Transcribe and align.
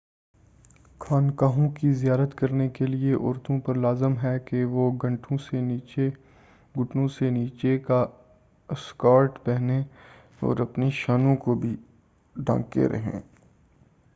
خانقاہوں 1.01 1.69
کی 1.69 1.91
زیارت 1.93 2.35
کرنے 2.37 2.67
کے 2.69 2.85
لئے 2.85 3.13
عورتوں 3.13 3.59
پر 3.59 3.75
لازم 3.75 4.13
ہے 4.23 4.37
کہ 4.45 4.63
وہ 4.65 4.89
گھٹنوں 4.93 5.37
سے 7.07 7.29
نیچے 7.29 7.77
کا 7.79 8.05
اسکرٹ 8.69 9.43
پہنیں 9.43 9.81
اور 10.41 10.59
اپنی 10.59 10.89
شانوں 10.93 11.35
کو 11.35 11.55
بھی 11.55 11.75
ڈھانکے 12.35 12.87
رہیں 12.87 13.19